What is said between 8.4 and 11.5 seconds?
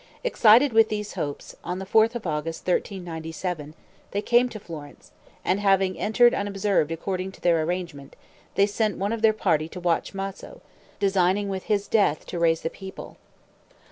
they sent one of their party to watch Maso, designing